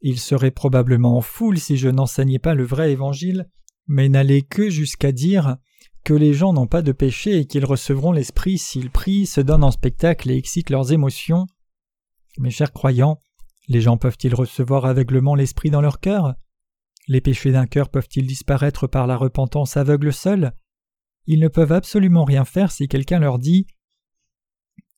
[0.00, 3.48] Ils seraient probablement en foule si je n'enseignais pas le vrai Évangile,
[3.86, 5.56] mais n'allais que jusqu'à dire
[6.04, 9.64] que les gens n'ont pas de péché et qu'ils recevront l'Esprit s'ils prient, se donnent
[9.64, 11.46] en spectacle et excitent leurs émotions.
[12.38, 13.20] Mes chers croyants,
[13.68, 16.34] les gens peuvent-ils recevoir aveuglement l'Esprit dans leur cœur?
[17.08, 20.52] Les péchés d'un cœur peuvent-ils disparaître par la repentance aveugle seule?
[21.26, 23.66] Ils ne peuvent absolument rien faire si quelqu'un leur dit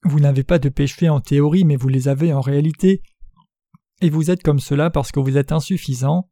[0.04, 3.02] Vous n'avez pas de péchés en théorie, mais vous les avez en réalité,
[4.00, 6.30] et vous êtes comme cela parce que vous êtes insuffisant.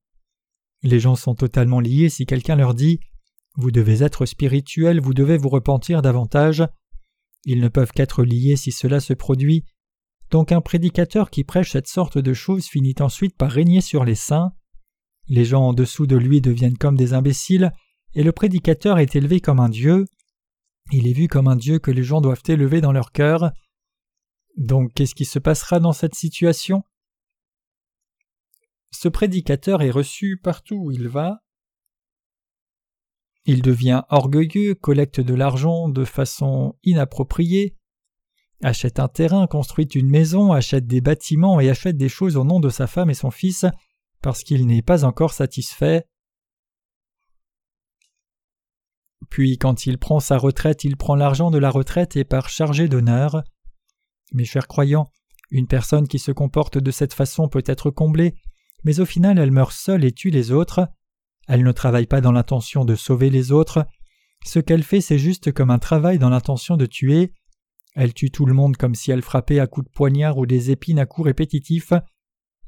[0.83, 3.01] Les gens sont totalement liés si quelqu'un leur dit
[3.57, 6.65] Vous devez être spirituel, vous devez vous repentir davantage.
[7.45, 9.65] Ils ne peuvent qu'être liés si cela se produit.
[10.31, 14.15] Donc un prédicateur qui prêche cette sorte de choses finit ensuite par régner sur les
[14.15, 14.53] saints.
[15.29, 17.73] Les gens en dessous de lui deviennent comme des imbéciles,
[18.15, 20.07] et le prédicateur est élevé comme un Dieu.
[20.91, 23.53] Il est vu comme un Dieu que les gens doivent élever dans leur cœur.
[24.57, 26.83] Donc qu'est-ce qui se passera dans cette situation?
[28.91, 31.43] Ce prédicateur est reçu partout où il va.
[33.45, 37.77] Il devient orgueilleux, collecte de l'argent de façon inappropriée,
[38.63, 42.61] achète un terrain, construit une maison, achète des bâtiments et achète des choses au nom
[42.61, 43.65] de sa femme et son fils
[44.21, 46.07] parce qu'il n'est pas encore satisfait.
[49.31, 52.89] Puis quand il prend sa retraite, il prend l'argent de la retraite et part chargé
[52.89, 53.43] d'honneur.
[54.33, 55.11] Mes chers croyants,
[55.51, 58.35] une personne qui se comporte de cette façon peut être comblée,
[58.85, 60.89] mais au final elle meurt seule et tue les autres.
[61.49, 63.87] Elle ne travaille pas dans l'intention de sauver les autres.
[64.45, 67.33] Ce qu'elle fait, c'est juste comme un travail dans l'intention de tuer.
[67.95, 70.71] Elle tue tout le monde comme si elle frappait à coups de poignard ou des
[70.71, 71.93] épines à coups répétitifs.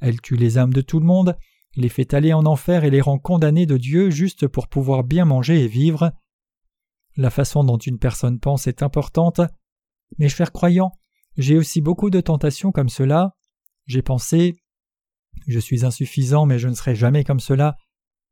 [0.01, 1.37] Elle tue les âmes de tout le monde,
[1.77, 5.25] les fait aller en enfer et les rend condamnés de Dieu juste pour pouvoir bien
[5.25, 6.13] manger et vivre.
[7.17, 9.41] La façon dont une personne pense est importante.
[10.19, 10.93] Mes chers croyants,
[11.37, 13.37] j'ai aussi beaucoup de tentations comme cela.
[13.87, 14.57] J'ai pensé
[15.47, 17.77] Je suis insuffisant, mais je ne serai jamais comme cela.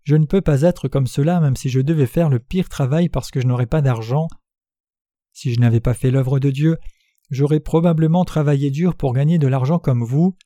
[0.04, 3.08] Je ne peux pas être comme cela même si je devais faire le pire travail
[3.08, 4.26] parce que je n'aurais pas d'argent.
[5.32, 6.76] Si je n'avais pas fait l'œuvre de Dieu,
[7.30, 10.36] j'aurais probablement travaillé dur pour gagner de l'argent comme vous.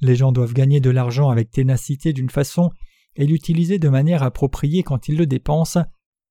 [0.00, 2.70] Les gens doivent gagner de l'argent avec ténacité d'une façon
[3.14, 5.84] et l'utiliser de manière appropriée quand ils le dépensent,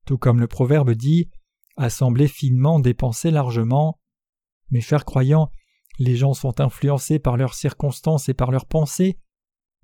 [0.08, 1.30] tout comme le proverbe dit
[1.76, 4.00] Assembler finement, dépenser largement.
[4.72, 5.52] Mes chers croyants,
[6.00, 9.20] les gens sont influencés par leurs circonstances et par leurs pensées.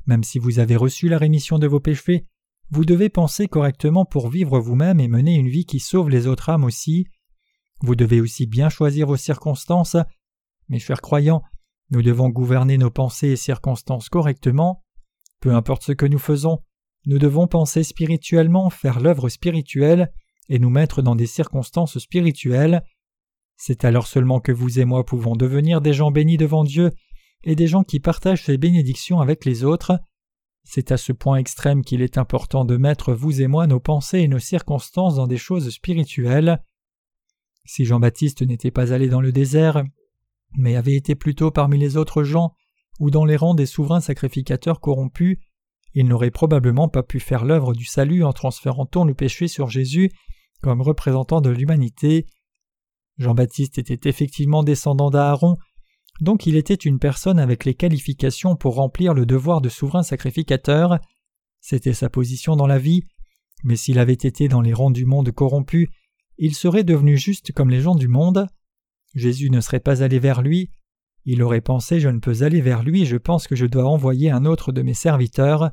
[0.07, 2.25] Même si vous avez reçu la rémission de vos péchés,
[2.71, 6.49] vous devez penser correctement pour vivre vous-même et mener une vie qui sauve les autres
[6.49, 7.05] âmes aussi.
[7.81, 9.97] Vous devez aussi bien choisir vos circonstances.
[10.69, 11.43] Mes chers croyants,
[11.91, 14.83] nous devons gouverner nos pensées et circonstances correctement.
[15.41, 16.59] Peu importe ce que nous faisons,
[17.05, 20.11] nous devons penser spirituellement, faire l'œuvre spirituelle
[20.49, 22.83] et nous mettre dans des circonstances spirituelles.
[23.57, 26.91] C'est alors seulement que vous et moi pouvons devenir des gens bénis devant Dieu
[27.43, 29.99] et des gens qui partagent ses bénédictions avec les autres.
[30.63, 34.19] C'est à ce point extrême qu'il est important de mettre vous et moi nos pensées
[34.19, 36.63] et nos circonstances dans des choses spirituelles.
[37.65, 39.83] Si Jean-Baptiste n'était pas allé dans le désert,
[40.57, 42.53] mais avait été plutôt parmi les autres gens
[42.99, 45.37] ou dans les rangs des souverains sacrificateurs corrompus,
[45.93, 49.69] il n'aurait probablement pas pu faire l'œuvre du salut en transférant tout le péché sur
[49.69, 50.11] Jésus
[50.61, 52.25] comme représentant de l'humanité.
[53.17, 55.57] Jean-Baptiste était effectivement descendant d'Aaron,
[56.21, 60.99] donc il était une personne avec les qualifications pour remplir le devoir de souverain sacrificateur.
[61.59, 63.03] C'était sa position dans la vie,
[63.63, 65.89] mais s'il avait été dans les rangs du monde corrompu,
[66.37, 68.47] il serait devenu juste comme les gens du monde.
[69.13, 70.71] Jésus ne serait pas allé vers lui.
[71.25, 74.31] Il aurait pensé Je ne peux aller vers lui, je pense que je dois envoyer
[74.31, 75.71] un autre de mes serviteurs.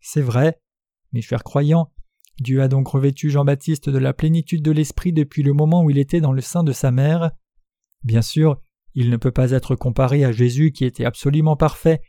[0.00, 0.60] C'est vrai.
[1.12, 1.90] Mes chers croyants,
[2.40, 5.98] Dieu a donc revêtu Jean-Baptiste de la plénitude de l'Esprit depuis le moment où il
[5.98, 7.32] était dans le sein de sa mère.
[8.04, 8.60] Bien sûr,
[8.94, 12.00] il ne peut pas être comparé à Jésus qui était absolument parfait,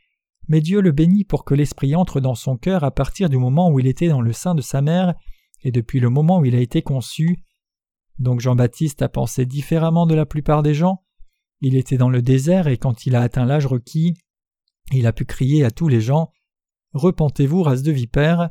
[0.47, 3.69] mais Dieu le bénit pour que l'Esprit entre dans son cœur à partir du moment
[3.71, 5.15] où il était dans le sein de sa mère
[5.63, 7.43] et depuis le moment où il a été conçu.
[8.19, 11.04] Donc Jean-Baptiste a pensé différemment de la plupart des gens.
[11.62, 14.15] Il était dans le désert et quand il a atteint l'âge requis,
[14.91, 16.32] il a pu crier à tous les gens
[16.93, 18.49] Repentez-vous, race de vipères.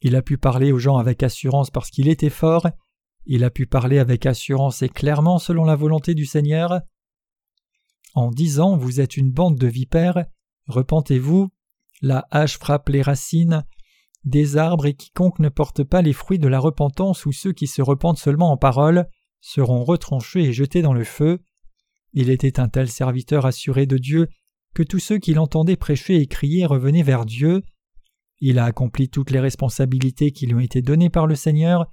[0.00, 2.68] Il a pu parler aux gens avec assurance parce qu'il était fort.
[3.24, 6.80] Il a pu parler avec assurance et clairement selon la volonté du Seigneur.
[8.14, 10.26] En disant Vous êtes une bande de vipères,
[10.66, 11.50] repentez-vous.
[12.02, 13.64] La hache frappe les racines
[14.24, 17.66] des arbres et quiconque ne porte pas les fruits de la repentance ou ceux qui
[17.66, 19.08] se repentent seulement en parole
[19.40, 21.40] seront retranchés et jetés dans le feu.
[22.12, 24.28] Il était un tel serviteur assuré de Dieu
[24.74, 27.62] que tous ceux qui l'entendaient prêcher et crier revenaient vers Dieu.
[28.40, 31.86] Il a accompli toutes les responsabilités qui lui ont été données par le Seigneur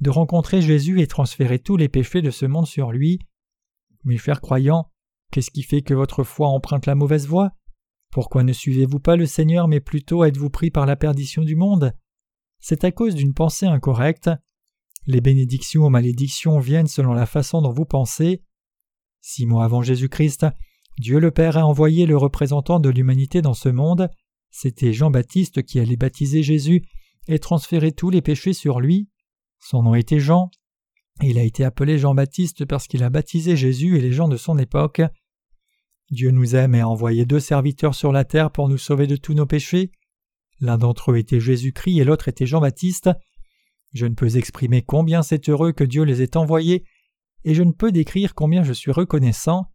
[0.00, 3.18] de rencontrer Jésus et transférer tous les péchés de ce monde sur lui.
[4.04, 4.90] Mes chers croyants,
[5.32, 7.52] qu'est-ce qui fait que votre foi emprunte la mauvaise voie?
[8.12, 11.92] Pourquoi ne suivez-vous pas le Seigneur, mais plutôt êtes-vous pris par la perdition du monde?
[12.60, 14.30] C'est à cause d'une pensée incorrecte.
[15.06, 18.42] Les bénédictions ou malédictions viennent selon la façon dont vous pensez.
[19.20, 20.46] Six mois avant Jésus-Christ,
[20.98, 24.08] Dieu le Père a envoyé le représentant de l'humanité dans ce monde.
[24.50, 26.82] C'était Jean-Baptiste qui allait baptiser Jésus
[27.28, 29.08] et transférer tous les péchés sur lui.
[29.58, 30.50] Son nom était Jean.
[31.22, 34.58] Il a été appelé Jean-Baptiste parce qu'il a baptisé Jésus et les gens de son
[34.58, 35.02] époque.
[36.10, 39.16] Dieu nous aime et a envoyé deux serviteurs sur la terre pour nous sauver de
[39.16, 39.90] tous nos péchés.
[40.60, 43.10] L'un d'entre eux était Jésus-Christ et l'autre était Jean-Baptiste.
[43.92, 46.84] Je ne peux exprimer combien c'est heureux que Dieu les ait envoyés,
[47.44, 49.66] et je ne peux décrire combien je suis reconnaissant.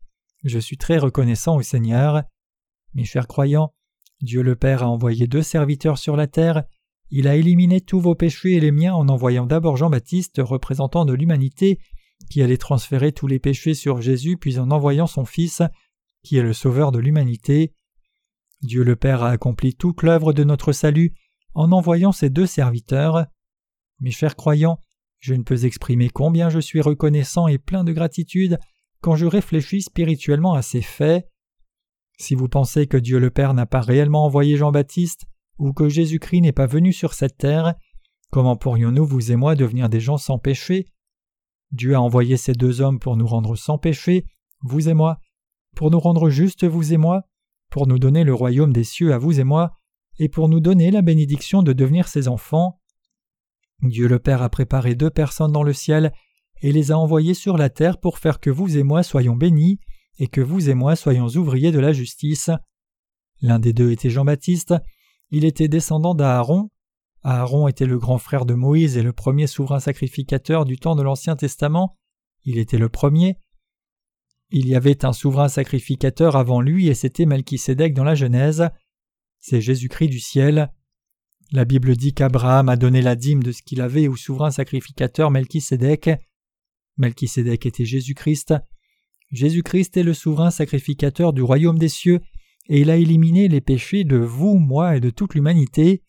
[0.44, 2.24] Je suis très reconnaissant au Seigneur.
[2.94, 3.74] Mes chers croyants,
[4.22, 6.64] Dieu le Père a envoyé deux serviteurs sur la terre,
[7.14, 11.14] il a éliminé tous vos péchés et les miens en envoyant d'abord Jean-Baptiste, représentant de
[11.14, 11.78] l'humanité,
[12.30, 15.62] qui allait transférer tous les péchés sur Jésus, puis en envoyant son Fils,
[16.24, 17.74] qui est le Sauveur de l'humanité.
[18.62, 21.14] Dieu le Père a accompli toute l'œuvre de notre salut
[21.54, 23.26] en envoyant ses deux serviteurs.
[24.00, 24.80] Mes chers croyants,
[25.20, 28.58] je ne peux exprimer combien je suis reconnaissant et plein de gratitude
[29.02, 31.28] quand je réfléchis spirituellement à ces faits.
[32.18, 35.26] Si vous pensez que Dieu le Père n'a pas réellement envoyé Jean-Baptiste,
[35.58, 37.76] ou que Jésus-Christ n'est pas venu sur cette terre,
[38.32, 40.88] comment pourrions-nous, vous et moi, devenir des gens sans péché?
[41.72, 44.26] Dieu a envoyé ces deux hommes pour nous rendre sans péché,
[44.62, 45.20] vous et moi,
[45.76, 47.24] pour nous rendre justes, vous et moi,
[47.70, 49.72] pour nous donner le royaume des cieux à vous et moi,
[50.20, 52.80] et pour nous donner la bénédiction de devenir ses enfants.
[53.82, 56.12] Dieu le Père a préparé deux personnes dans le ciel
[56.62, 59.80] et les a envoyées sur la terre pour faire que vous et moi soyons bénis
[60.20, 62.50] et que vous et moi soyons ouvriers de la justice.
[63.42, 64.76] L'un des deux était Jean-Baptiste,
[65.32, 66.70] il était descendant d'Aaron.
[67.24, 71.04] Aaron était le grand frère de Moïse et le premier souverain sacrificateur du temps de
[71.04, 71.98] l'Ancien Testament.
[72.44, 73.38] Il était le premier.
[74.50, 78.70] Il y avait un souverain sacrificateur avant lui et c'était Melchisédek dans la Genèse.
[79.40, 80.72] C'est Jésus-Christ du ciel.
[81.52, 85.32] La Bible dit qu'Abraham a donné la dîme de ce qu'il avait au souverain sacrificateur
[85.32, 86.10] Melchisédek.
[86.98, 88.54] Melchisédek était Jésus-Christ.
[89.32, 92.20] Jésus-Christ est le souverain sacrificateur du royaume des cieux,
[92.70, 96.04] et il a éliminé les péchés de vous, moi et de toute l'humanité.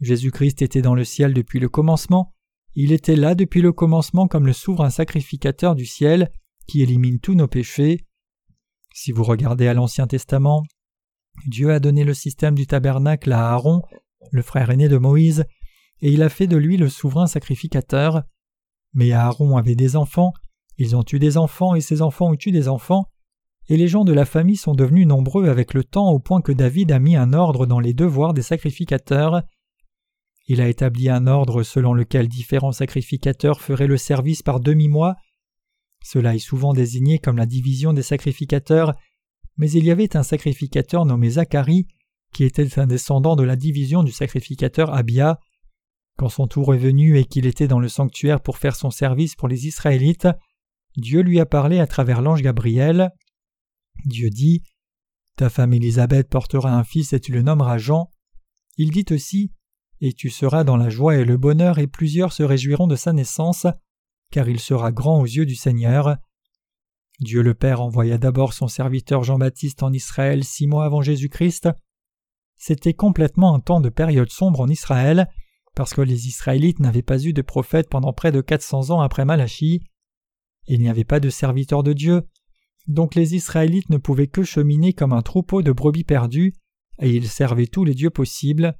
[0.00, 2.34] Jésus-Christ était dans le ciel depuis le commencement,
[2.78, 6.30] il était là depuis le commencement comme le souverain sacrificateur du ciel
[6.66, 8.04] qui élimine tous nos péchés.
[8.92, 10.62] Si vous regardez à l'Ancien Testament,
[11.46, 13.80] Dieu a donné le système du tabernacle à Aaron,
[14.30, 15.46] le frère aîné de Moïse,
[16.02, 18.24] et il a fait de lui le souverain sacrificateur.
[18.96, 20.32] Mais Aaron avait des enfants,
[20.78, 23.04] ils ont eu des enfants et ces enfants ont eu des enfants,
[23.68, 26.50] et les gens de la famille sont devenus nombreux avec le temps au point que
[26.50, 29.42] David a mis un ordre dans les devoirs des sacrificateurs.
[30.48, 35.16] Il a établi un ordre selon lequel différents sacrificateurs feraient le service par demi-mois.
[36.02, 38.94] Cela est souvent désigné comme la division des sacrificateurs,
[39.56, 41.86] mais il y avait un sacrificateur nommé Zacharie
[42.32, 45.38] qui était un descendant de la division du sacrificateur Abia.
[46.16, 49.34] Quand son tour est venu et qu'il était dans le sanctuaire pour faire son service
[49.34, 50.28] pour les Israélites,
[50.96, 53.10] Dieu lui a parlé à travers l'ange Gabriel.
[54.06, 54.62] Dieu dit
[55.36, 58.10] Ta femme Élisabeth portera un fils et tu le nommeras Jean.
[58.78, 59.52] Il dit aussi
[60.00, 63.12] Et tu seras dans la joie et le bonheur, et plusieurs se réjouiront de sa
[63.12, 63.66] naissance,
[64.30, 66.16] car il sera grand aux yeux du Seigneur.
[67.20, 71.68] Dieu le Père envoya d'abord son serviteur Jean-Baptiste en Israël six mois avant Jésus-Christ.
[72.56, 75.28] C'était complètement un temps de période sombre en Israël,
[75.76, 79.00] parce que les Israélites n'avaient pas eu de prophète pendant près de quatre cents ans
[79.00, 79.82] après Malachie.
[80.66, 82.22] Il n'y avait pas de serviteur de Dieu,
[82.88, 86.54] donc les Israélites ne pouvaient que cheminer comme un troupeau de brebis perdues,
[86.98, 88.78] et ils servaient tous les dieux possibles.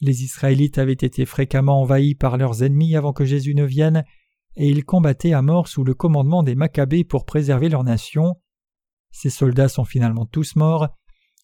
[0.00, 4.04] Les Israélites avaient été fréquemment envahis par leurs ennemis avant que Jésus ne vienne,
[4.54, 8.34] et ils combattaient à mort sous le commandement des Maccabées pour préserver leur nation.
[9.12, 10.88] Ces soldats sont finalement tous morts.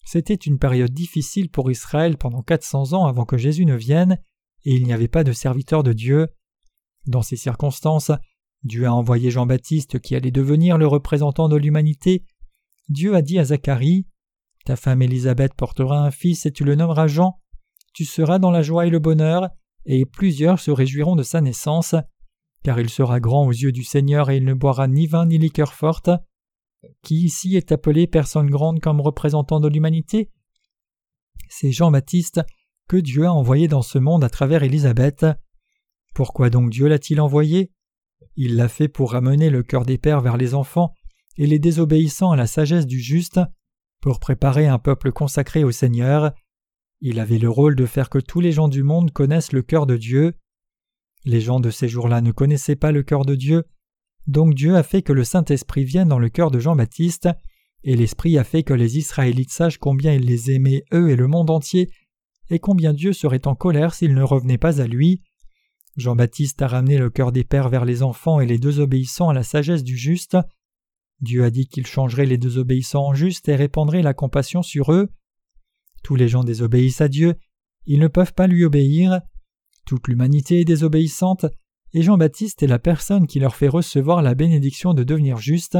[0.05, 4.19] C'était une période difficile pour Israël pendant quatre cents ans avant que Jésus ne vienne,
[4.65, 6.27] et il n'y avait pas de serviteur de Dieu.
[7.05, 8.11] Dans ces circonstances,
[8.63, 12.25] Dieu a envoyé Jean-Baptiste qui allait devenir le représentant de l'humanité.
[12.89, 14.07] Dieu a dit à Zacharie
[14.65, 17.39] Ta femme Élisabeth portera un fils et tu le nommeras Jean.
[17.93, 19.49] Tu seras dans la joie et le bonheur,
[19.85, 21.95] et plusieurs se réjouiront de sa naissance,
[22.63, 25.37] car il sera grand aux yeux du Seigneur et il ne boira ni vin ni
[25.37, 26.09] liqueur forte.
[27.03, 30.31] Qui ici est appelé personne grande comme représentant de l'humanité?
[31.47, 32.41] C'est Jean-Baptiste
[32.87, 35.25] que Dieu a envoyé dans ce monde à travers Élisabeth.
[36.13, 37.71] Pourquoi donc Dieu l'a-t-il envoyé?
[38.35, 40.93] Il l'a fait pour ramener le cœur des pères vers les enfants
[41.37, 43.39] et les désobéissants à la sagesse du juste,
[44.01, 46.31] pour préparer un peuple consacré au Seigneur.
[47.01, 49.85] Il avait le rôle de faire que tous les gens du monde connaissent le cœur
[49.85, 50.33] de Dieu.
[51.25, 53.63] Les gens de ces jours-là ne connaissaient pas le cœur de Dieu,
[54.27, 57.29] donc Dieu a fait que le Saint-Esprit vienne dans le cœur de Jean-Baptiste,
[57.83, 61.27] et l'Esprit a fait que les Israélites sachent combien il les aimait eux et le
[61.27, 61.89] monde entier,
[62.49, 65.21] et combien Dieu serait en colère s'ils ne revenaient pas à lui?
[65.97, 69.43] Jean-Baptiste a ramené le cœur des pères vers les enfants et les désobéissants à la
[69.43, 70.37] sagesse du juste.
[71.21, 75.09] Dieu a dit qu'il changerait les désobéissants en justes et répandrait la compassion sur eux.
[76.03, 77.35] Tous les gens désobéissent à Dieu,
[77.85, 79.21] ils ne peuvent pas lui obéir.
[79.85, 81.45] Toute l'humanité est désobéissante,
[81.93, 85.77] et Jean-Baptiste est la personne qui leur fait recevoir la bénédiction de devenir juste.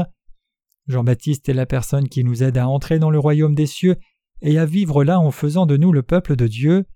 [0.86, 3.96] Jean-Baptiste est la personne qui nous aide à entrer dans le royaume des cieux
[4.42, 6.86] et à vivre là en faisant de nous le peuple de Dieu.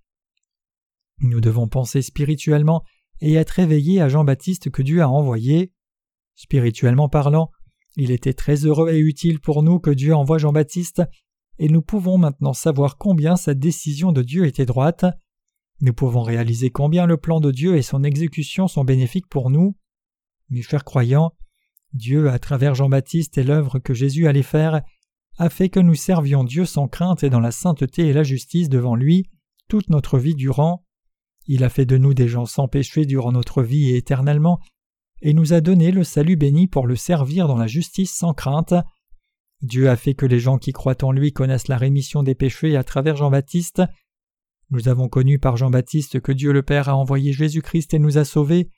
[1.20, 2.82] Nous devons penser spirituellement
[3.20, 5.72] et être éveillé à Jean-Baptiste que Dieu a envoyé.
[6.34, 7.50] Spirituellement parlant,
[7.96, 11.02] il était très heureux et utile pour nous que Dieu envoie Jean-Baptiste,
[11.58, 15.04] et nous pouvons maintenant savoir combien cette décision de Dieu était droite.
[15.82, 19.76] Nous pouvons réaliser combien le plan de Dieu et son exécution sont bénéfiques pour nous.
[20.48, 21.32] Mes chers croyants,
[21.92, 24.82] Dieu, à travers Jean-Baptiste et l'œuvre que Jésus allait faire,
[25.38, 28.68] a fait que nous servions Dieu sans crainte et dans la sainteté et la justice
[28.68, 29.24] devant lui
[29.68, 30.84] toute notre vie durant.
[31.46, 34.60] Il a fait de nous des gens sans péché durant notre vie et éternellement,
[35.22, 38.74] et nous a donné le salut béni pour le servir dans la justice sans crainte.
[39.62, 42.76] Dieu a fait que les gens qui croient en lui connaissent la rémission des péchés
[42.76, 43.82] à travers Jean-Baptiste.
[44.70, 48.24] Nous avons connu par Jean-Baptiste que Dieu le Père a envoyé Jésus-Christ et nous a
[48.24, 48.70] sauvés,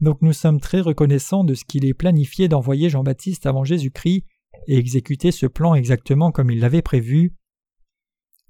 [0.00, 4.24] donc nous sommes très reconnaissants de ce qu'il est planifié d'envoyer Jean-Baptiste avant Jésus-Christ
[4.66, 7.34] et exécuter ce plan exactement comme il l'avait prévu.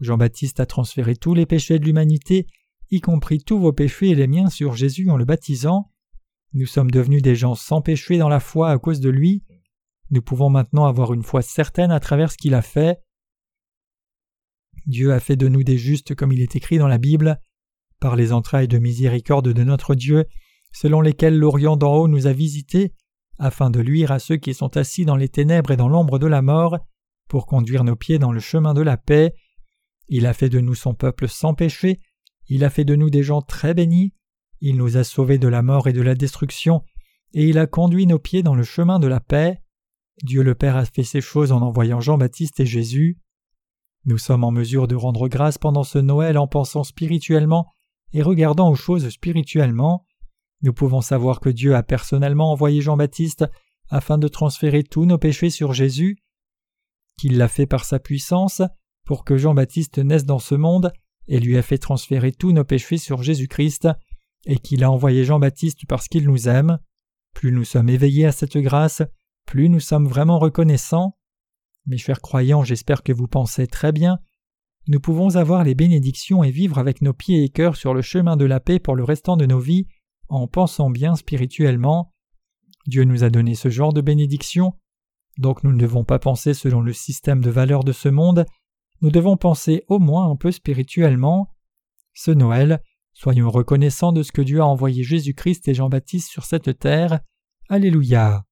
[0.01, 2.47] Jean-Baptiste a transféré tous les péchés de l'humanité
[2.91, 5.91] y compris tous vos péchés et les miens sur Jésus en le baptisant.
[6.53, 9.43] Nous sommes devenus des gens sans péché dans la foi à cause de lui.
[10.11, 13.01] Nous pouvons maintenant avoir une foi certaine à travers ce qu'il a fait.
[14.87, 17.41] Dieu a fait de nous des justes comme il est écrit dans la Bible,
[18.01, 20.27] par les entrailles de miséricorde de notre Dieu,
[20.73, 22.93] selon lesquelles l'Orient d'en haut nous a visités,
[23.45, 26.26] afin de luire à ceux qui sont assis dans les ténèbres et dans l'ombre de
[26.26, 26.78] la mort,
[27.28, 29.34] pour conduire nos pieds dans le chemin de la paix.
[30.09, 32.01] Il a fait de nous son peuple sans péché,
[32.49, 34.14] il a fait de nous des gens très bénis,
[34.61, 36.82] il nous a sauvés de la mort et de la destruction,
[37.34, 39.61] et il a conduit nos pieds dans le chemin de la paix.
[40.22, 43.18] Dieu le Père a fait ces choses en envoyant Jean-Baptiste et Jésus.
[44.07, 47.66] Nous sommes en mesure de rendre grâce pendant ce Noël en pensant spirituellement
[48.12, 50.07] et regardant aux choses spirituellement.
[50.63, 53.45] Nous pouvons savoir que Dieu a personnellement envoyé Jean-Baptiste
[53.89, 56.17] afin de transférer tous nos péchés sur Jésus,
[57.19, 58.63] qu'il l'a fait par sa puissance
[59.05, 60.93] pour que Jean-Baptiste naisse dans ce monde
[61.29, 63.89] et lui a fait transférer tous nos péchés sur Jésus-Christ,
[64.47, 66.79] et qu'il a envoyé Jean-Baptiste parce qu'il nous aime.
[67.33, 69.03] Plus nous sommes éveillés à cette grâce,
[69.47, 71.17] plus nous sommes vraiment reconnaissants.
[71.87, 74.19] Mes chers croyants, j'espère que vous pensez très bien.
[74.87, 78.37] Nous pouvons avoir les bénédictions et vivre avec nos pieds et cœurs sur le chemin
[78.37, 79.87] de la paix pour le restant de nos vies
[80.29, 82.12] en pensant bien spirituellement.
[82.87, 84.75] Dieu nous a donné ce genre de bénédiction,
[85.39, 88.47] donc nous ne devons pas penser selon le système de valeurs de ce monde,
[89.01, 91.49] nous devons penser au moins un peu spirituellement.
[92.14, 92.81] Ce Noël,
[93.12, 97.20] soyons reconnaissants de ce que Dieu a envoyé Jésus-Christ et Jean-Baptiste sur cette terre.
[97.68, 98.45] Alléluia.